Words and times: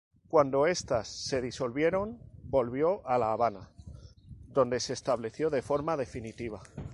Cuando 0.29 0.65
estas 0.65 1.07
se 1.07 1.43
disolvieron 1.43 2.17
volvió 2.45 3.07
a 3.07 3.19
La 3.19 3.33
Habana, 3.33 3.69
donde 4.47 4.79
se 4.79 4.93
estableció 4.93 5.51
de 5.51 5.61
forma 5.61 5.95
definitiva. 5.95 6.63